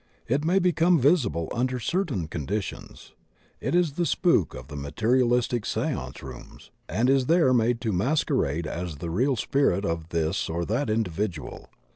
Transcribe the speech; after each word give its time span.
It 0.27 0.43
may 0.43 0.57
become 0.57 0.99
visible 0.99 1.47
under 1.53 1.79
certain 1.79 2.27
conditions. 2.27 3.13
It 3.59 3.75
is 3.75 3.91
the 3.91 4.05
spook 4.07 4.55
of 4.55 4.67
the 4.67 4.75
spiritualistic 4.75 5.63
seance 5.63 6.23
rooms, 6.23 6.71
and 6.89 7.07
is 7.07 7.27
there 7.27 7.53
made 7.53 7.79
to 7.81 7.93
masquerade 7.93 8.65
as 8.65 8.95
the 8.95 9.11
real 9.11 9.35
spirit 9.35 9.85
of 9.85 10.09
this 10.09 10.49
or 10.49 10.65
that 10.65 10.89
individual. 10.89 11.69